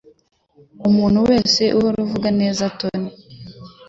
Umuntu 0.87 1.19
wese 1.29 1.61
ahora 1.75 1.97
avuga 2.05 2.27
neza 2.39 2.63
Tony. 2.79 3.09